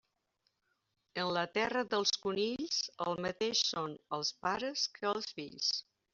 En 1.23 1.29
la 1.35 1.43
terra 1.57 1.83
dels 1.91 2.13
conills 2.23 2.79
el 3.07 3.21
mateix 3.27 3.63
són 3.69 3.95
els 4.19 4.33
pares 4.47 4.89
que 4.99 5.11
els 5.13 5.31
fills. 5.37 5.71